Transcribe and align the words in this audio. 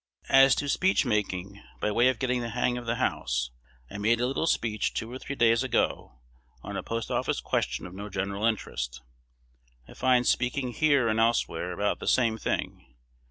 As 0.29 0.55
to 0.55 0.67
speech 0.67 1.05
making, 1.05 1.61
by 1.79 1.91
way 1.91 2.07
of 2.09 2.17
getting 2.17 2.41
the 2.41 2.49
hang 2.49 2.75
of 2.75 2.87
the 2.87 2.95
House, 2.95 3.51
I 3.91 3.99
made 3.99 4.19
a 4.19 4.25
little 4.25 4.47
speech 4.47 4.95
two 4.95 5.11
or 5.11 5.19
three 5.19 5.35
days 5.35 5.61
ago, 5.61 6.21
on 6.63 6.75
a 6.75 6.81
post 6.81 7.11
office 7.11 7.39
question 7.39 7.85
of 7.85 7.93
no 7.93 8.09
general 8.09 8.43
interest. 8.45 9.03
I 9.87 9.93
find 9.93 10.25
speaking 10.25 10.71
here 10.73 11.07
and 11.07 11.19
elsewhere 11.19 11.71
about 11.71 11.99
the 11.99 12.07
same 12.07 12.39
thing. 12.39 12.95